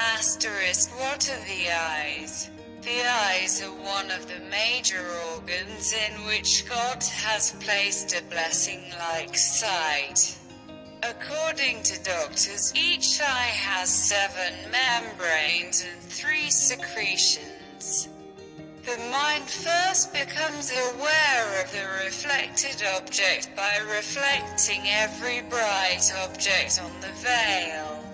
Asterisk 0.00 0.98
What 0.98 1.28
are 1.28 1.44
the 1.44 1.70
eyes? 1.70 2.48
The 2.80 3.02
eyes 3.06 3.62
are 3.62 3.74
one 3.84 4.10
of 4.10 4.26
the 4.28 4.40
major 4.50 5.04
organs 5.34 5.92
in 5.92 6.24
which 6.24 6.66
God 6.66 7.02
has 7.02 7.54
placed 7.60 8.16
a 8.16 8.22
blessing 8.30 8.80
like 8.98 9.36
sight. 9.36 10.38
According 11.02 11.82
to 11.82 12.02
doctors, 12.02 12.72
each 12.74 13.20
eye 13.20 13.52
has 13.52 13.90
seven 13.90 14.54
membranes 14.72 15.84
and 15.84 16.00
three 16.00 16.48
secretions. 16.48 18.08
The 18.86 18.96
mind 19.12 19.44
first 19.44 20.14
becomes 20.14 20.72
aware 20.72 21.62
of 21.62 21.70
the 21.72 21.86
reflected 22.06 22.82
object 22.96 23.54
by 23.54 23.76
reflecting 23.94 24.80
every 24.86 25.42
bright 25.42 26.10
object 26.24 26.80
on 26.82 27.00
the 27.02 27.12
veil. 27.20 28.09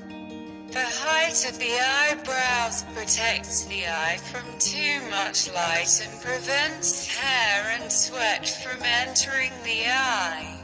The 0.76 0.82
height 0.82 1.48
of 1.48 1.58
the 1.58 1.72
eyebrows 1.80 2.84
protects 2.94 3.64
the 3.64 3.86
eye 3.88 4.18
from 4.30 4.44
too 4.58 5.00
much 5.08 5.50
light 5.50 6.02
and 6.04 6.20
prevents 6.20 7.16
hair 7.16 7.78
and 7.80 7.90
sweat 7.90 8.46
from 8.46 8.82
entering 8.82 9.52
the 9.64 9.86
eye. 9.88 10.60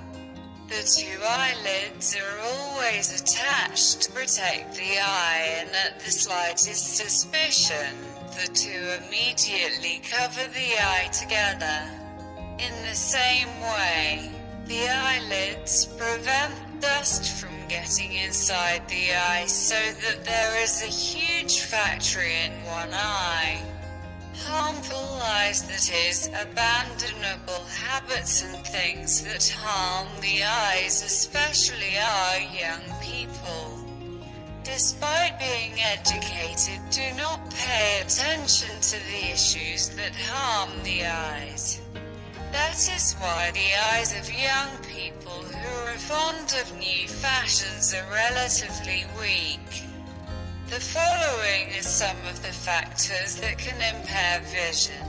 The 0.69 0.83
two 0.83 1.19
eyelids 1.27 2.15
are 2.15 2.41
always 2.45 3.23
attached 3.23 4.03
to 4.03 4.13
protect 4.13 4.75
the 4.75 4.99
eye, 5.01 5.57
and 5.61 5.71
at 5.71 5.99
the 6.01 6.11
slightest 6.11 6.95
suspicion, 6.95 7.97
the 8.37 8.53
two 8.53 9.07
immediately 9.07 10.03
cover 10.11 10.47
the 10.53 10.75
eye 10.79 11.09
together. 11.11 11.89
In 12.59 12.75
the 12.87 12.95
same 12.95 13.49
way, 13.63 14.31
the 14.67 14.91
eyelids 14.91 15.87
prevent 15.87 16.83
dust 16.83 17.41
from 17.41 17.62
getting 17.73 18.13
inside 18.13 18.87
the 18.89 19.15
eye 19.15 19.47
so 19.47 19.81
that 20.03 20.23
there 20.27 20.63
is 20.63 20.83
a 20.83 20.93
huge 20.93 21.61
factory 21.61 22.35
in 22.45 22.53
one 22.67 22.93
eye. 22.93 23.59
Harmful 24.45 25.19
eyes 25.23 25.63
that 25.63 25.91
is, 26.07 26.29
abandonable 26.35 27.65
habits 27.71 28.43
and 28.43 28.67
things 28.67 29.23
that 29.25 29.49
harm 29.57 30.07
the 30.21 30.45
eyes, 30.45 31.03
especially 31.03 31.97
our 31.97 32.41
young 32.41 32.85
people. 33.01 33.79
Despite 34.65 35.39
being 35.39 35.73
educated, 35.81 36.79
do 36.91 37.09
not 37.17 37.41
pay 37.55 38.03
attention 38.03 38.79
to 38.83 38.97
the 39.11 39.33
issues 39.33 39.89
that 39.97 40.15
harm 40.15 40.71
the 40.85 41.07
eyes. 41.07 41.81
That 42.53 42.77
is 42.95 43.15
why 43.15 43.51
the 43.53 43.75
eyes 43.95 44.13
of 44.13 44.31
young 44.31 44.77
people 44.85 45.43
who 45.43 45.91
are 45.91 45.97
fond 45.97 46.55
of 46.61 46.79
new 46.79 47.09
fashions 47.09 47.95
are 47.95 48.07
relatively 48.13 49.07
weak. 49.19 49.85
The 50.69 50.79
following 50.79 51.71
are 51.79 51.83
some 51.83 52.17
of 52.29 52.43
the 52.43 52.53
factors 52.53 53.37
that 53.37 53.57
can 53.57 53.81
impair 53.95 54.41
vision. 54.53 55.07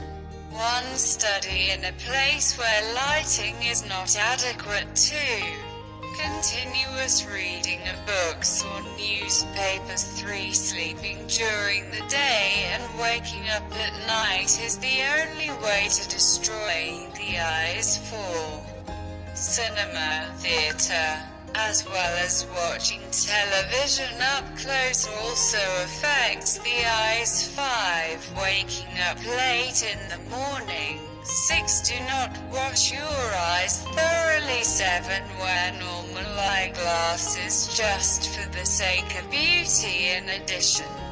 1. 0.52 0.84
Study 0.96 1.70
in 1.70 1.84
a 1.84 1.92
place 1.92 2.56
where 2.56 2.94
lighting 2.94 3.56
is 3.62 3.86
not 3.86 4.16
adequate. 4.16 4.94
2. 4.96 5.73
Continuous 6.16 7.26
reading 7.26 7.80
of 7.88 8.06
books 8.06 8.64
or 8.64 8.82
newspapers. 8.96 10.04
3. 10.20 10.52
Sleeping 10.52 11.18
during 11.26 11.90
the 11.90 12.02
day 12.08 12.66
and 12.70 12.82
waking 13.00 13.48
up 13.48 13.64
at 13.72 14.06
night 14.06 14.60
is 14.64 14.78
the 14.78 15.02
only 15.18 15.50
way 15.62 15.88
to 15.90 16.08
destroy 16.08 17.08
the 17.16 17.38
eyes. 17.38 17.98
4. 18.10 19.34
Cinema, 19.34 20.32
theater, 20.38 21.20
as 21.56 21.84
well 21.84 22.16
as 22.24 22.46
watching 22.54 23.00
television 23.10 24.20
up 24.22 24.44
close 24.56 25.08
also 25.20 25.58
affects 25.82 26.13
the 26.40 26.86
eyes. 26.86 27.48
5. 27.54 28.36
Waking 28.36 28.98
up 29.08 29.18
late 29.24 29.84
in 29.84 29.98
the 30.08 30.18
morning. 30.30 30.98
6. 31.22 31.88
Do 31.88 31.94
not 32.08 32.36
wash 32.52 32.92
your 32.92 33.02
eyes 33.02 33.82
thoroughly. 33.82 34.64
7. 34.64 35.22
Wear 35.38 35.72
normal 35.78 36.38
eyeglasses 36.38 37.76
just 37.76 38.36
for 38.36 38.48
the 38.50 38.66
sake 38.66 39.22
of 39.22 39.30
beauty 39.30 40.10
in 40.10 40.28
addition. 40.28 41.03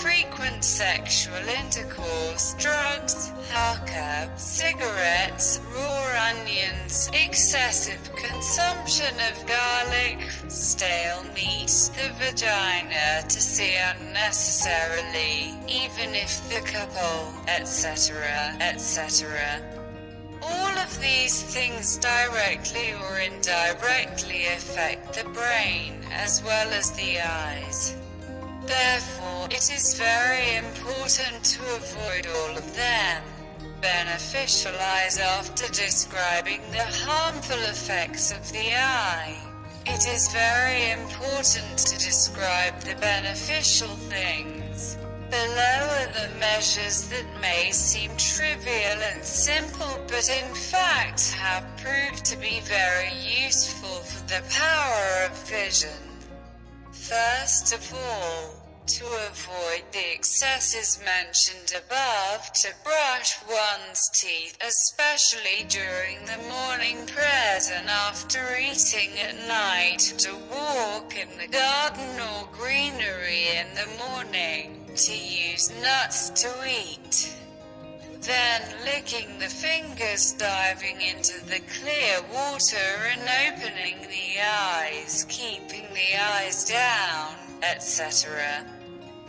Frequent 0.00 0.62
sexual 0.62 1.34
intercourse, 1.48 2.54
drugs, 2.54 3.32
hookah, 3.50 4.30
cigarettes, 4.36 5.60
raw 5.74 6.30
onions, 6.30 7.10
excessive 7.12 7.98
consumption 8.14 9.12
of 9.28 9.44
garlic, 9.48 10.20
stale 10.46 11.24
meat, 11.34 11.66
the 11.96 12.12
vagina 12.14 13.24
to 13.28 13.40
see 13.40 13.74
unnecessarily, 13.76 15.58
even 15.66 16.14
if 16.14 16.48
the 16.48 16.60
couple, 16.60 17.34
etc., 17.48 18.54
etc. 18.60 19.60
All 20.40 20.78
of 20.78 21.00
these 21.00 21.42
things 21.42 21.98
directly 21.98 22.92
or 22.92 23.18
indirectly 23.18 24.46
affect 24.46 25.14
the 25.14 25.28
brain 25.30 26.04
as 26.12 26.40
well 26.44 26.68
as 26.68 26.92
the 26.92 27.18
eyes. 27.18 27.97
Therefore, 28.68 29.46
it 29.50 29.72
is 29.72 29.94
very 29.94 30.56
important 30.56 31.42
to 31.42 31.62
avoid 31.74 32.26
all 32.26 32.54
of 32.54 32.76
them. 32.76 33.22
Beneficial 33.80 34.74
eyes 34.78 35.18
after 35.18 35.66
describing 35.72 36.60
the 36.70 36.84
harmful 36.84 37.56
effects 37.60 38.30
of 38.30 38.52
the 38.52 38.74
eye. 38.76 39.38
It 39.86 40.06
is 40.06 40.28
very 40.32 40.90
important 40.90 41.78
to 41.78 41.94
describe 41.96 42.78
the 42.80 42.94
beneficial 42.96 43.96
things. 44.12 44.98
Below 45.30 45.80
are 46.00 46.12
the 46.12 46.34
measures 46.38 47.08
that 47.08 47.40
may 47.40 47.70
seem 47.72 48.10
trivial 48.18 49.00
and 49.12 49.24
simple 49.24 49.98
but 50.08 50.28
in 50.28 50.54
fact 50.54 51.32
have 51.32 51.64
proved 51.78 52.22
to 52.26 52.36
be 52.36 52.60
very 52.60 53.12
useful 53.14 54.00
for 54.10 54.22
the 54.28 54.42
power 54.50 55.24
of 55.24 55.48
vision. 55.48 56.07
First 57.08 57.72
of 57.72 57.94
all, 57.94 58.50
to 58.86 59.06
avoid 59.06 59.82
the 59.92 60.12
excesses 60.12 61.00
mentioned 61.02 61.72
above, 61.74 62.52
to 62.52 62.68
brush 62.84 63.38
one's 63.48 64.10
teeth, 64.10 64.58
especially 64.60 65.64
during 65.70 66.18
the 66.26 66.36
morning 66.50 67.06
prayers 67.06 67.70
and 67.72 67.88
after 67.88 68.58
eating 68.58 69.18
at 69.20 69.48
night, 69.48 70.00
to 70.18 70.34
walk 70.50 71.16
in 71.16 71.28
the 71.38 71.48
garden 71.48 72.20
or 72.20 72.46
greenery 72.52 73.56
in 73.56 73.74
the 73.74 73.88
morning, 74.10 74.90
to 74.94 75.16
use 75.16 75.72
nuts 75.80 76.28
to 76.42 76.52
eat. 76.68 77.32
Then 78.20 78.62
licking 78.84 79.38
the 79.38 79.48
fingers, 79.48 80.32
diving 80.34 81.00
into 81.00 81.42
the 81.46 81.60
clear 81.80 82.20
water 82.30 82.76
and 82.76 83.22
opening 83.46 84.02
the 84.02 84.42
eyes, 84.42 85.24
keeping 85.28 85.86
the 85.94 86.20
eyes 86.20 86.64
down, 86.64 86.97
etc. 87.62 88.64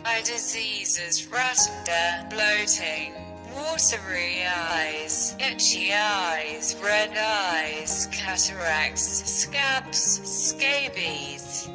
Eye 0.04 0.22
diseases, 0.22 1.26
rotunda, 1.30 2.26
bloating, 2.30 3.14
watery 3.54 4.42
eyes, 4.46 5.34
itchy 5.38 5.92
eyes, 5.92 6.76
red 6.82 7.16
eyes, 7.16 8.08
cataracts, 8.12 9.02
scabs, 9.30 9.98
scabies, 9.98 11.68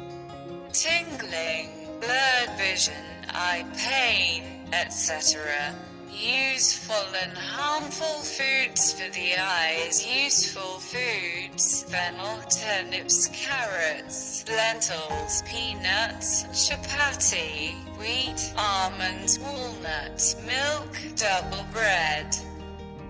tingling, 0.72 1.68
blurred 2.00 2.58
vision, 2.58 2.94
eye 3.30 3.64
pain, 3.76 4.42
etc. 4.72 5.74
Useful 6.18 7.14
and 7.22 7.36
harmful 7.36 8.22
foods 8.22 8.94
for 8.94 9.10
the 9.12 9.36
eyes. 9.38 10.06
Useful 10.06 10.80
foods. 10.80 11.82
Fennel, 11.82 12.40
turnips, 12.48 13.28
carrots, 13.28 14.42
lentils, 14.48 15.42
peanuts, 15.42 16.44
chapati, 16.54 17.74
wheat, 17.98 18.54
almonds, 18.56 19.38
walnuts, 19.38 20.36
milk, 20.46 20.98
double 21.16 21.66
bread. 21.70 22.34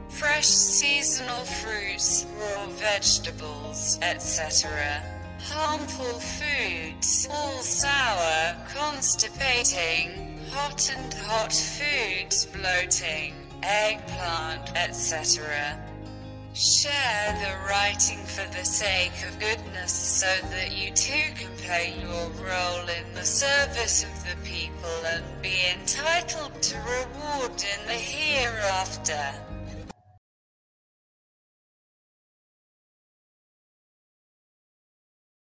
Fresh 0.08 0.48
seasonal 0.48 1.44
fruits, 1.44 2.26
raw 2.40 2.66
vegetables, 2.66 4.00
etc. 4.02 5.00
Harmful 5.38 6.18
foods, 6.18 7.28
all 7.30 7.60
sour, 7.60 8.56
constipating, 8.74 10.35
hot 10.56 10.90
and 10.96 11.12
hot 11.12 11.52
foods, 11.52 12.46
bloating, 12.46 13.34
eggplant, 13.62 14.74
etc. 14.74 15.78
Share 16.54 17.32
the 17.42 17.68
writing 17.68 18.24
for 18.24 18.46
the 18.56 18.64
sake 18.64 19.12
of 19.28 19.38
goodness 19.38 19.92
so 19.92 20.32
that 20.48 20.74
you 20.74 20.90
too 20.92 21.28
can 21.34 21.54
play 21.58 21.94
your 22.00 22.30
role 22.42 22.88
in 22.88 23.14
the 23.14 23.24
service 23.24 24.04
of 24.04 24.14
the 24.24 24.48
people 24.48 24.98
and 25.04 25.24
be 25.42 25.56
entitled 25.78 26.62
to 26.62 26.78
reward 26.78 27.62
in 27.74 27.86
the 27.86 27.92
hereafter. 27.92 29.34